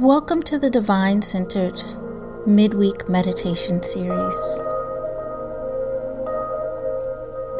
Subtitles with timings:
[0.00, 1.80] Welcome to the Divine Centered
[2.48, 4.60] Midweek Meditation Series.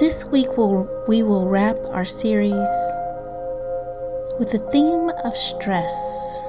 [0.00, 2.68] This week we'll, we will wrap our series
[4.36, 6.40] with the theme of stress.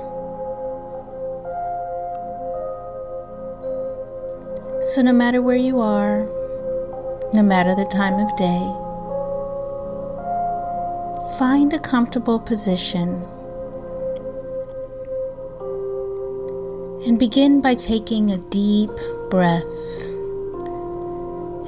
[4.82, 6.26] So, no matter where you are,
[7.32, 8.72] no matter the time of day,
[11.38, 13.24] find a comfortable position
[17.06, 18.90] and begin by taking a deep
[19.30, 20.02] breath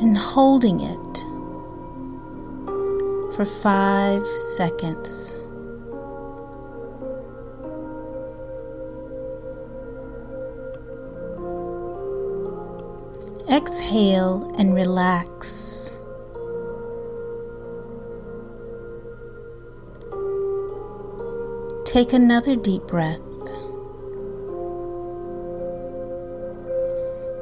[0.02, 1.18] and holding it
[3.36, 5.38] for five seconds.
[13.52, 15.92] Exhale and relax.
[21.86, 23.27] Take another deep breath.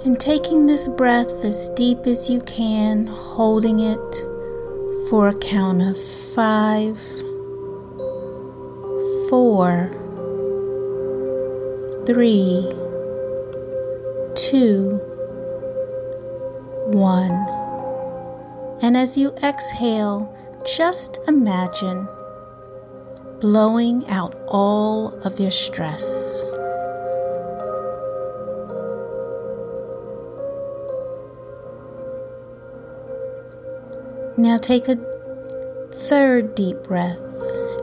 [0.05, 4.15] And taking this breath as deep as you can, holding it
[5.09, 5.97] for a count of
[6.35, 6.95] five,
[9.27, 9.89] four,
[12.05, 12.71] three,
[14.35, 15.01] two,
[16.93, 17.31] one.
[18.83, 20.31] And as you exhale,
[20.67, 22.07] just imagine
[23.39, 26.45] blowing out all of your stress.
[34.37, 34.97] Now take a
[35.93, 37.21] third deep breath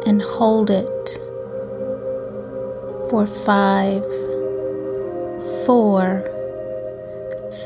[0.07, 1.19] and hold it
[3.09, 4.05] for five,
[5.65, 6.23] four,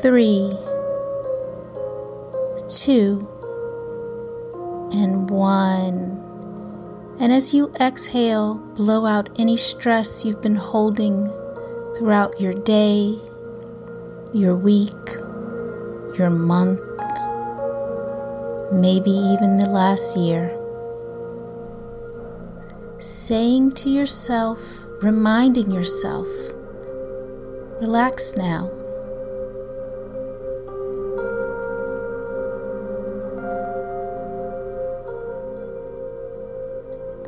[0.01, 0.53] three,
[2.69, 3.27] two,
[4.93, 6.23] and one.
[7.19, 11.25] And as you exhale, blow out any stress you've been holding
[11.97, 13.17] throughout your day,
[14.33, 14.95] your week,
[16.17, 16.86] your month,
[18.71, 20.51] maybe even the last year.
[22.99, 24.59] Saying to yourself,
[25.01, 26.27] reminding yourself,
[27.79, 28.71] relax now.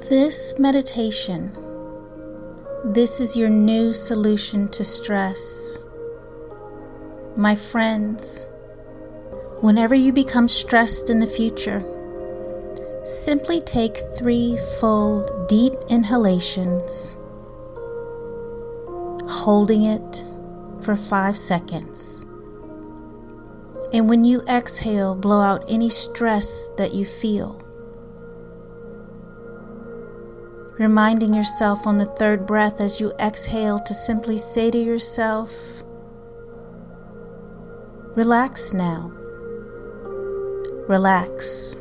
[0.09, 1.51] This meditation,
[2.83, 5.77] this is your new solution to stress.
[7.37, 8.47] My friends,
[9.61, 11.81] whenever you become stressed in the future,
[13.05, 17.15] simply take three full deep inhalations,
[19.27, 20.25] holding it
[20.81, 22.25] for five seconds.
[23.93, 27.65] And when you exhale, blow out any stress that you feel.
[30.79, 35.53] reminding yourself on the third breath as you exhale to simply say to yourself,
[38.15, 39.18] Relax now.
[40.89, 41.75] Relax.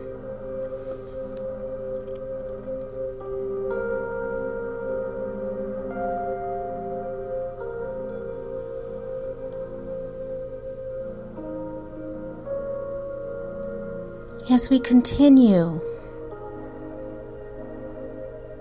[14.51, 15.81] As we continue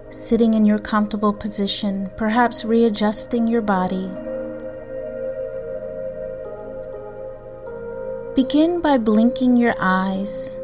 [0.10, 4.10] sitting in your comfortable position, perhaps readjusting your body.
[8.38, 10.60] Begin by blinking your eyes,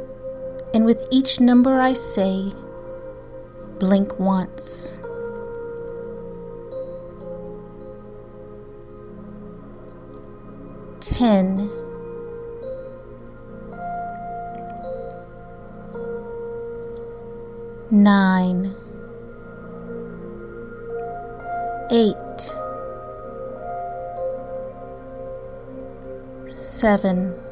[0.76, 2.54] and with each number I say,
[3.80, 4.94] blink once.
[11.00, 11.68] Ten.
[17.90, 18.76] Nine
[21.92, 22.56] eight,
[26.48, 27.43] seven,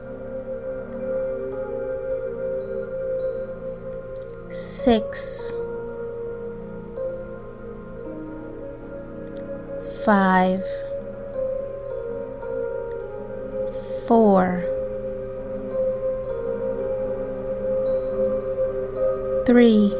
[4.84, 5.52] six,
[10.06, 10.64] five,
[14.08, 14.64] four,
[19.46, 19.94] three.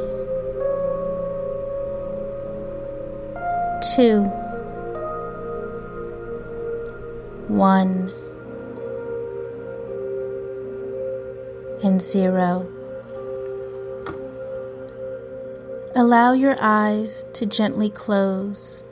[3.96, 4.24] two,
[7.48, 8.12] one,
[11.84, 12.81] and zero.
[16.02, 18.84] Allow your eyes to gently close.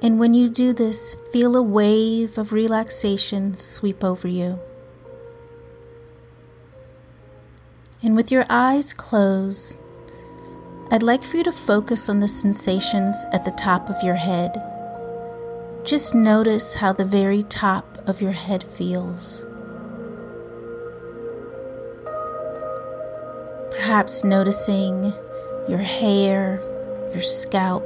[0.00, 4.60] And when you do this, feel a wave of relaxation sweep over you.
[8.04, 9.80] And with your eyes closed,
[10.92, 14.52] I'd like for you to focus on the sensations at the top of your head,
[15.82, 19.44] just notice how the very top of your head feels.
[23.72, 25.12] Perhaps noticing
[25.68, 26.60] your hair,
[27.12, 27.84] your scalp.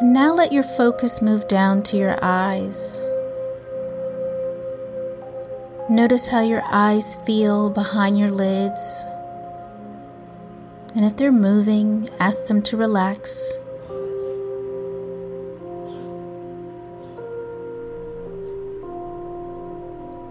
[0.00, 3.00] And now let your focus move down to your eyes.
[5.88, 9.04] Notice how your eyes feel behind your lids.
[10.94, 13.58] And if they're moving, ask them to relax.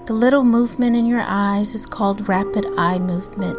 [0.06, 3.58] The little movement in your eyes is called rapid eye movement,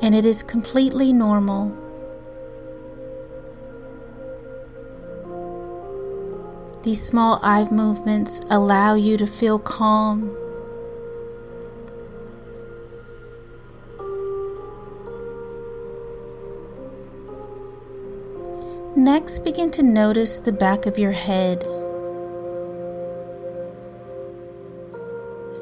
[0.00, 1.76] and it is completely normal.
[6.84, 10.34] These small eye movements allow you to feel calm.
[18.96, 21.66] Next, begin to notice the back of your head.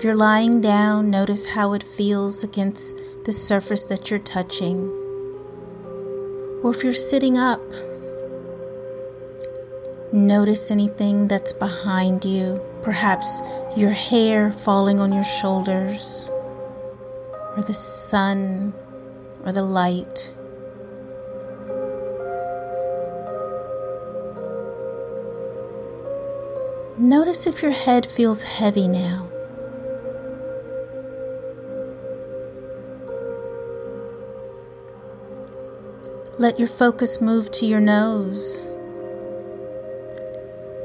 [0.02, 4.88] If you're lying down, notice how it feels against the surface that you're touching.
[6.64, 7.60] Or if you're sitting up,
[10.12, 13.42] notice anything that's behind you, perhaps
[13.76, 16.32] your hair falling on your shoulders,
[17.56, 18.74] or the sun,
[19.44, 20.34] or the light.
[26.98, 29.31] Notice if your head feels heavy now.
[36.42, 38.64] Let your focus move to your nose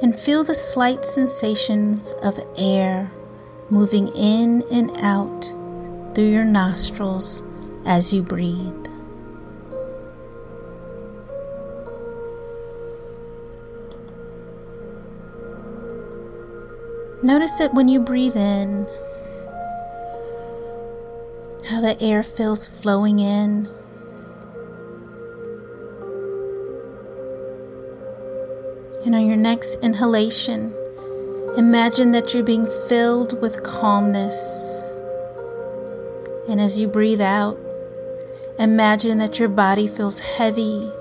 [0.04, 3.10] and feel the slight sensations of air
[3.72, 5.46] moving in and out
[6.14, 7.42] through your nostrils
[7.88, 8.86] as you breathe.
[17.24, 18.86] Notice it when you breathe in,
[21.66, 23.68] how the air feels flowing in
[29.48, 30.74] next inhalation,
[31.56, 34.84] imagine that you're being filled with calmness.
[36.50, 37.58] And as you breathe out,
[38.60, 40.92] imagine that your body feels heavy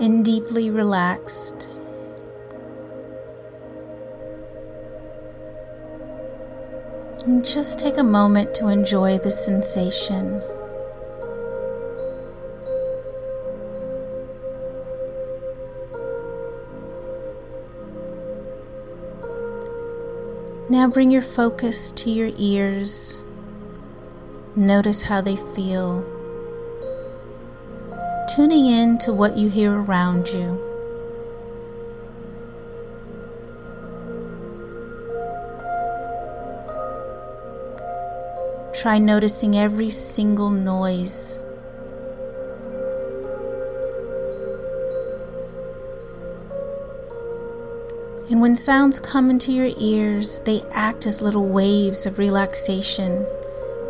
[0.00, 1.68] and deeply relaxed.
[7.26, 10.42] And just take a moment to enjoy the sensation.
[20.84, 23.16] Now bring your focus to your ears.
[24.54, 26.04] Notice how they feel.
[28.36, 30.60] Tuning in to what you hear around you.
[38.74, 41.38] Try noticing every single noise.
[48.30, 53.26] And when sounds come into your ears, they act as little waves of relaxation,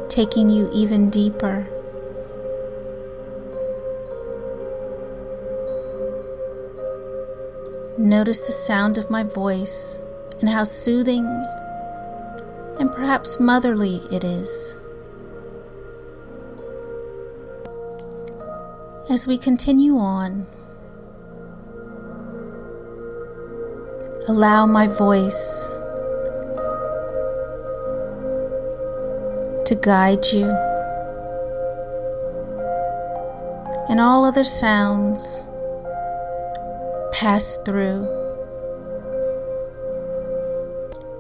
[0.09, 1.69] taking you even deeper.
[7.97, 10.03] Notice the sound of my voice
[10.41, 11.25] and how soothing
[12.79, 14.77] and perhaps motherly it is.
[19.09, 20.47] As we continue on,
[24.27, 25.69] Allow my voice
[29.67, 30.47] to guide you,
[33.91, 35.43] and all other sounds
[37.13, 38.09] pass through,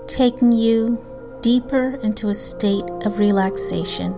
[0.06, 0.98] taking you
[1.42, 4.14] deeper into a state of relaxation.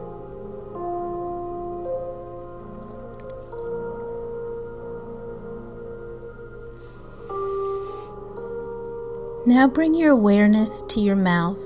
[9.49, 11.65] Now bring your awareness to your mouth,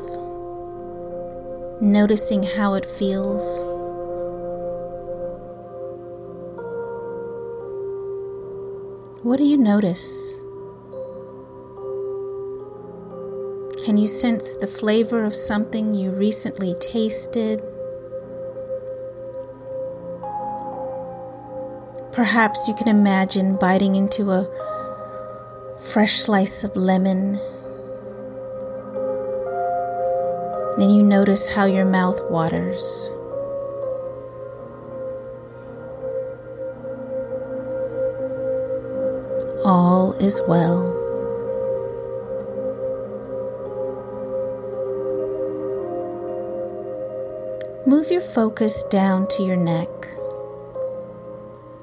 [1.80, 3.64] noticing how it feels.
[9.22, 10.36] What do you notice?
[13.86, 17.62] Can you sense the flavor of something you recently tasted?
[22.12, 24.46] Perhaps you can imagine biting into a
[25.78, 27.38] fresh slice of lemon
[30.80, 33.10] Then you notice how your mouth waters.
[39.62, 40.84] All is well.
[47.84, 49.90] Move your focus down to your neck.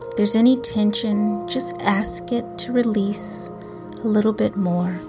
[0.07, 3.51] If there's any tension, just ask it to release
[4.03, 4.99] a little bit more.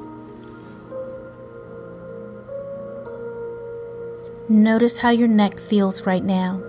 [4.50, 6.62] Notice how your neck feels right now.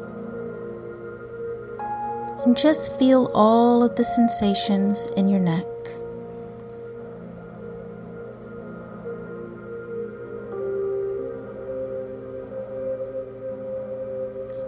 [2.44, 5.66] And just feel all of the sensations in your neck.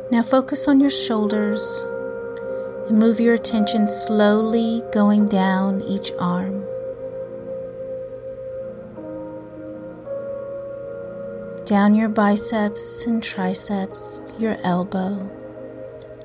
[0.10, 1.86] Now focus on your shoulders
[2.88, 6.66] and move your attention slowly going down each arm.
[11.72, 15.32] Down your biceps and triceps, your elbow,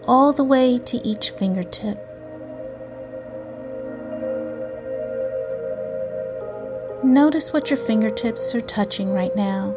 [0.04, 1.96] all the way to each fingertip.
[7.04, 9.70] Notice what your fingertips are touching right now.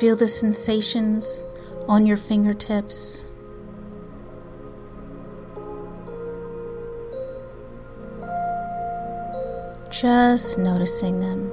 [0.00, 1.44] Feel the sensations
[1.86, 3.26] on your fingertips.
[10.00, 11.50] Just noticing them.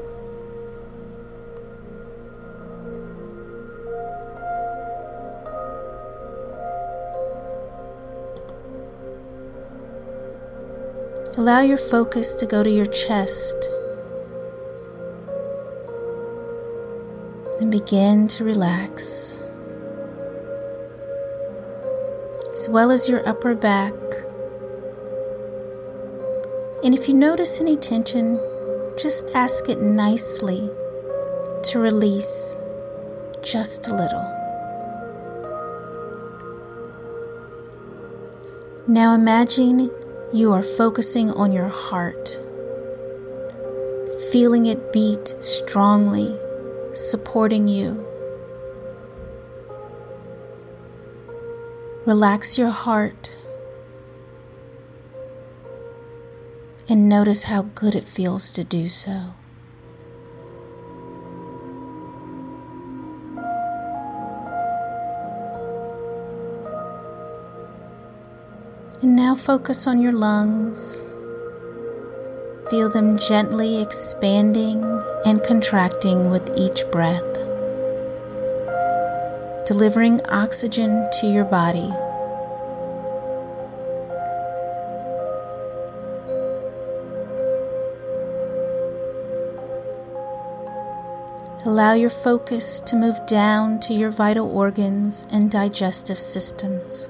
[11.38, 13.70] Allow your focus to go to your chest
[17.62, 19.42] and begin to relax,
[22.54, 23.94] as well as your upper back
[26.84, 28.38] and if you notice any tension,
[28.98, 30.70] just ask it nicely
[31.63, 32.60] to release
[33.42, 34.30] just a little.
[38.86, 39.90] Now imagine
[40.34, 42.38] you are focusing on your heart,
[44.32, 46.38] feeling it beat strongly,
[46.92, 48.06] supporting you.
[52.06, 53.38] Relax your heart
[56.94, 59.34] and notice how good it feels to do so.
[69.02, 71.02] And now focus on your lungs.
[72.70, 74.84] Feel them gently expanding
[75.26, 77.34] and contracting with each breath,
[79.66, 81.90] delivering oxygen to your body.
[91.65, 97.10] Allow your focus to move down to your vital organs and digestive systems.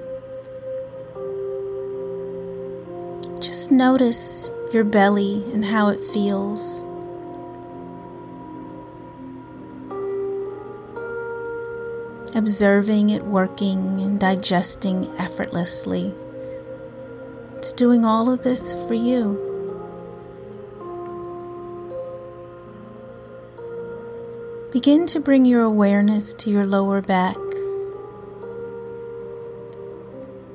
[3.39, 6.83] Just notice your belly and how it feels.
[12.36, 16.13] Observing it working and digesting effortlessly.
[17.55, 19.52] It's doing all of this for you.
[24.74, 27.38] Begin to bring your awareness to your lower back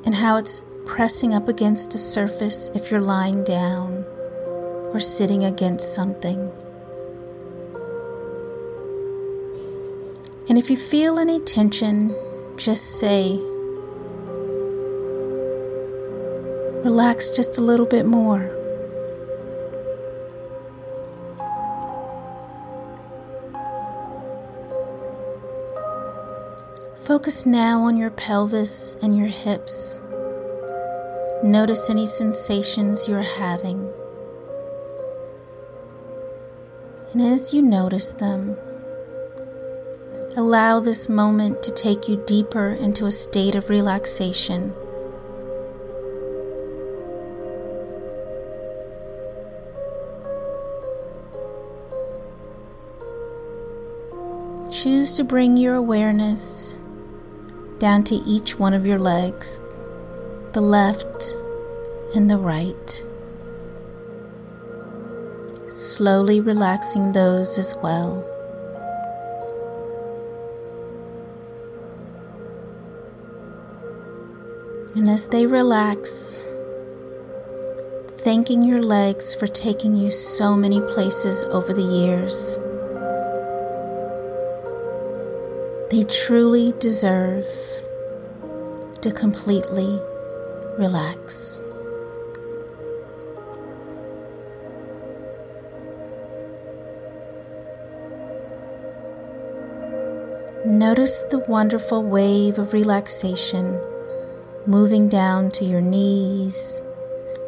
[0.04, 4.04] and how it's pressing up against the surface if you're lying down
[4.92, 6.50] or sitting against something.
[10.48, 12.12] And if you feel any tension,
[12.56, 13.36] just say,
[16.82, 18.57] relax just a little bit more.
[27.28, 30.00] Focus now on your pelvis and your hips.
[31.44, 33.92] Notice any sensations you're having.
[37.12, 38.56] And as you notice them,
[40.38, 44.72] allow this moment to take you deeper into a state of relaxation.
[54.72, 56.78] Choose to bring your awareness
[57.78, 59.60] down to each one of your legs,
[60.52, 61.34] the left
[62.14, 63.04] and the right.
[65.68, 68.24] Slowly relaxing those as well.
[74.96, 76.42] And as they relax,
[78.16, 82.58] thanking your legs for taking you so many places over the years.
[85.90, 87.46] They truly deserve
[89.00, 89.98] to completely
[90.78, 91.62] relax.
[100.66, 103.80] Notice the wonderful wave of relaxation
[104.66, 106.82] moving down to your knees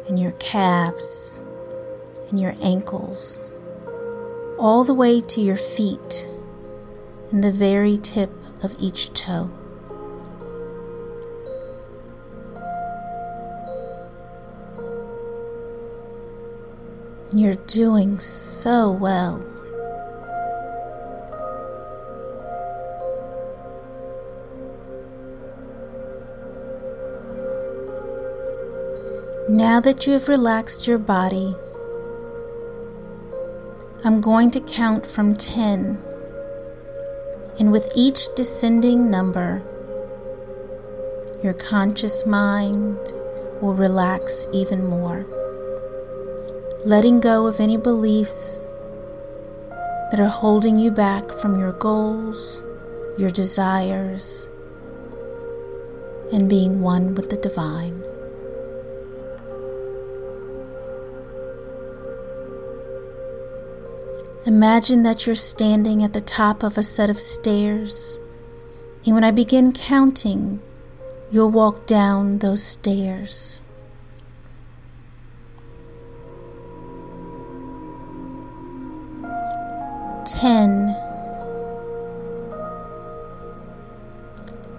[0.07, 1.39] and your calves
[2.29, 3.43] and your ankles,
[4.57, 6.25] all the way to your feet
[7.31, 8.29] and the very tip
[8.63, 9.49] of each toe.
[17.33, 19.39] You're doing so well.
[29.47, 31.55] Now that you have relaxed your body,
[34.03, 36.10] I'm going to count from 10.
[37.61, 39.61] And with each descending number,
[41.43, 42.97] your conscious mind
[43.61, 45.27] will relax even more,
[46.83, 48.65] letting go of any beliefs
[50.09, 52.63] that are holding you back from your goals,
[53.19, 54.49] your desires,
[56.33, 58.03] and being one with the divine.
[64.43, 68.19] Imagine that you're standing at the top of a set of stairs,
[69.05, 70.59] and when I begin counting,
[71.29, 73.61] you'll walk down those stairs.
[80.25, 80.87] Ten,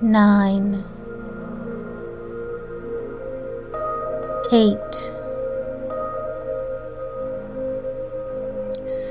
[0.01, 0.83] nine,
[4.51, 5.13] eight.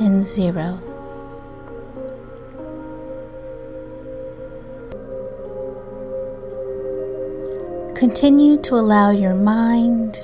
[0.00, 0.80] and zero.
[7.96, 10.18] Continue to allow your mind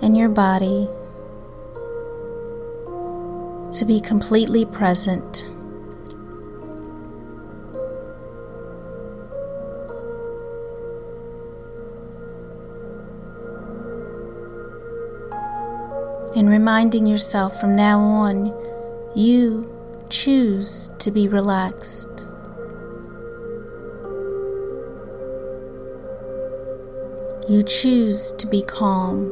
[0.00, 0.88] and your body
[3.72, 5.47] to be completely present.
[16.38, 18.46] And reminding yourself from now on
[19.16, 19.74] you
[20.08, 22.28] choose to be relaxed.
[27.48, 29.24] You choose to be calm.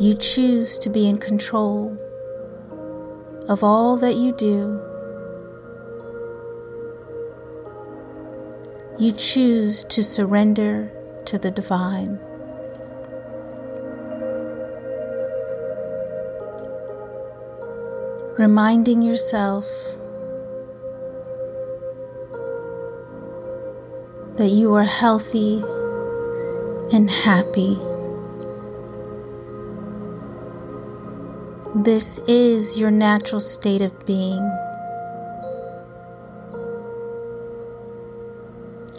[0.00, 1.98] You choose to be in control
[3.50, 4.80] of all that you do.
[8.98, 10.90] You choose to surrender
[11.26, 12.18] to the divine.
[18.38, 19.66] Reminding yourself
[24.36, 25.62] that you are healthy
[26.92, 27.78] and happy.
[31.74, 34.42] This is your natural state of being.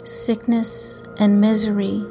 [0.06, 2.04] Sickness and misery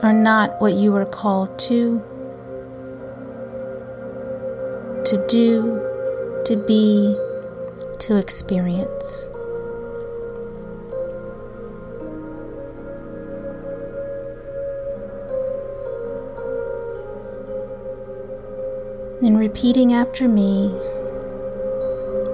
[0.00, 2.00] are not what you are called to,
[5.04, 5.82] to do,
[6.44, 7.16] to be,
[7.98, 9.28] to experience.
[19.20, 20.72] And repeating after me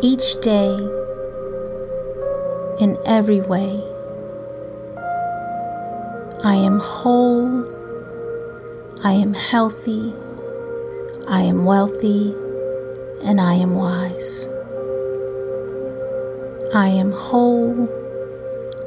[0.02, 1.01] each day
[2.80, 3.82] in every way.
[6.44, 7.64] I am whole.
[9.04, 10.12] I am healthy.
[11.28, 12.34] I am wealthy.
[13.24, 14.48] And I am wise.
[16.74, 17.88] I am whole.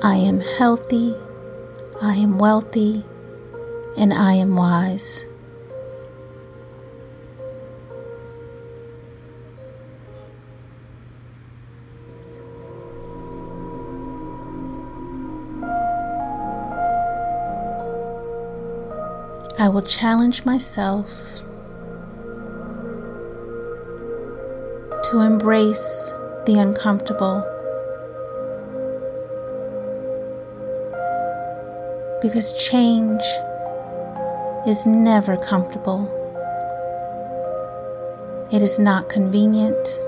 [0.03, 1.15] I am healthy.
[2.01, 3.03] I am wealthy.
[3.97, 5.27] And I am wise.
[19.65, 21.09] I will challenge myself
[25.05, 26.13] to embrace
[26.45, 27.41] the uncomfortable.
[32.21, 33.23] Because change
[34.67, 36.11] is never comfortable.
[38.53, 39.99] It is not convenient.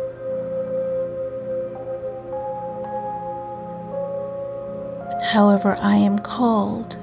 [5.24, 6.98] However, I am called.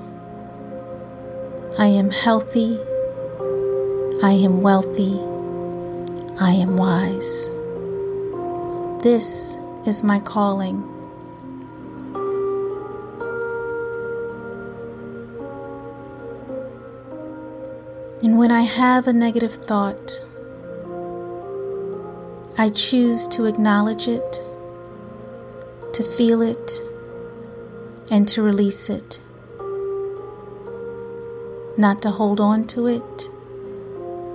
[1.77, 2.79] I am healthy.
[4.23, 5.19] I am wealthy.
[6.41, 7.49] I am wise.
[9.03, 10.85] This is my calling.
[18.23, 20.23] And when I have a negative thought,
[22.57, 24.41] I choose to acknowledge it,
[25.93, 26.81] to feel it,
[28.13, 29.21] and to release it.
[31.77, 33.29] Not to hold on to it,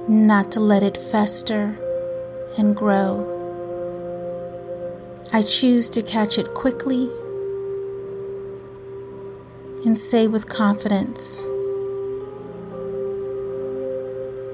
[0.10, 1.80] not to let it fester
[2.58, 3.38] and grow.
[5.32, 7.10] I choose to catch it quickly
[9.86, 11.42] and say with confidence,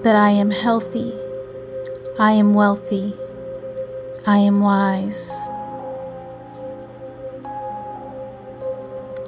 [0.04, 1.12] that I am healthy,
[2.20, 3.16] I am wealthy,
[4.28, 5.40] I am wise.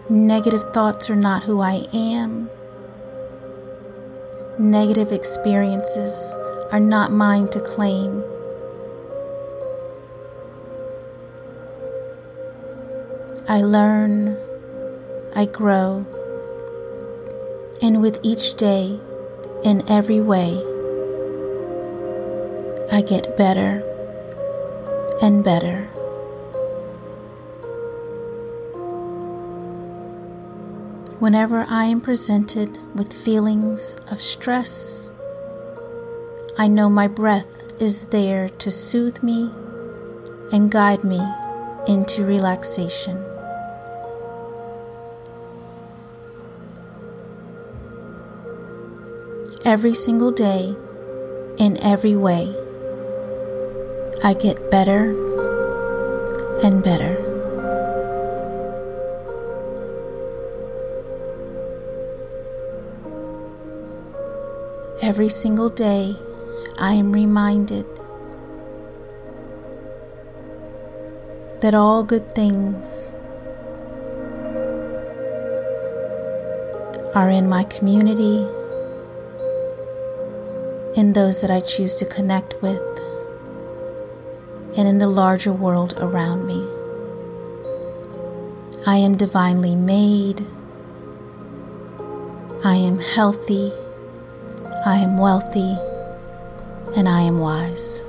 [0.09, 2.51] Negative thoughts are not who I am.
[4.59, 6.35] Negative experiences
[6.71, 8.23] are not mine to claim.
[13.47, 14.35] I learn,
[15.35, 16.07] I grow,
[17.83, 18.99] and with each day,
[19.63, 20.57] in every way,
[22.91, 23.83] I get better
[25.21, 25.87] and better.
[31.19, 35.11] Whenever I am presented with feelings of stress,
[36.57, 39.51] I know my breath is there to soothe me
[40.51, 41.21] and guide me
[41.87, 43.23] into relaxation.
[49.67, 50.73] every single day
[51.57, 52.47] in every way.
[54.23, 55.11] I get better
[56.63, 57.16] and better.
[65.07, 66.17] Every single day,
[66.81, 67.85] I am reminded
[71.61, 73.07] that all good things
[77.15, 78.45] are in my community
[80.99, 82.83] in those that I choose to connect with,
[84.77, 86.67] and in the larger world around me.
[88.85, 90.45] I am divinely made.
[92.65, 93.71] I am healthy.
[94.87, 95.77] I am wealthy.
[96.95, 98.05] And I am wise.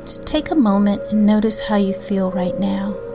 [0.00, 3.09] Just take a moment and notice how you feel right now.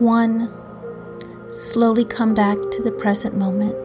[0.00, 0.50] One,
[1.48, 3.76] slowly come back to the present moment.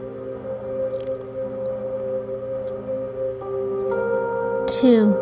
[4.67, 5.13] Two,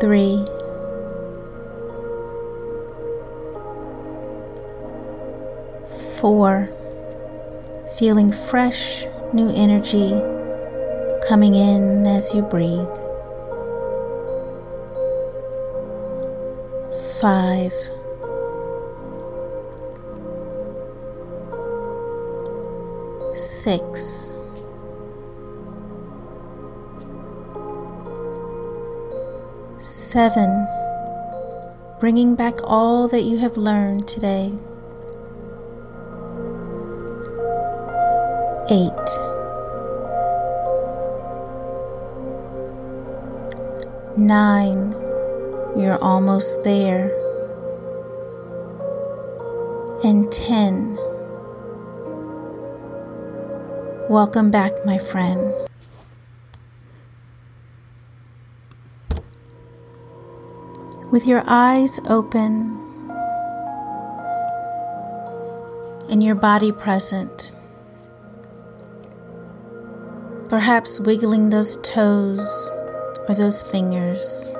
[0.00, 0.42] three,
[6.18, 6.70] four,
[7.98, 10.12] feeling fresh, new energy
[11.28, 13.01] coming in as you breathe.
[17.22, 17.72] Five,
[23.36, 24.32] six,
[29.78, 30.66] seven,
[32.00, 34.52] bringing back all that you have learned today.
[38.70, 39.08] eight.
[44.16, 45.01] Nine,
[45.76, 47.10] you're almost there.
[50.04, 50.96] And ten,
[54.08, 55.54] welcome back, my friend.
[61.10, 62.78] With your eyes open
[66.10, 67.52] and your body present,
[70.48, 72.72] perhaps wiggling those toes
[73.28, 74.54] or those fingers.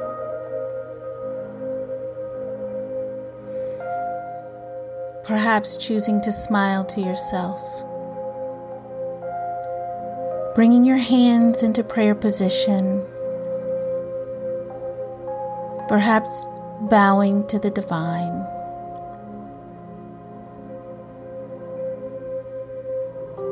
[5.53, 7.61] Perhaps choosing to smile to yourself.
[10.55, 13.05] Bringing your hands into prayer position,
[15.89, 16.47] perhaps
[16.89, 18.33] bowing to the divine.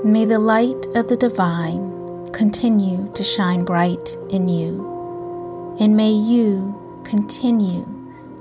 [0.02, 7.02] May the light of the divine continue to shine bright in you, and may you
[7.04, 7.84] continue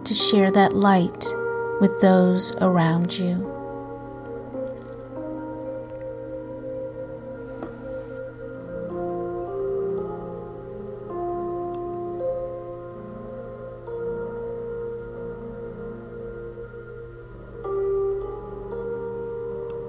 [0.05, 1.25] to share that light
[1.79, 3.55] with those around you.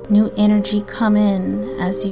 [0.09, 2.09] New energy come in as you